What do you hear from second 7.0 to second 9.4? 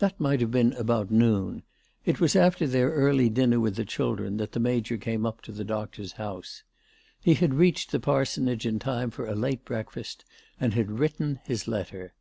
He had reached the parsonage in time for a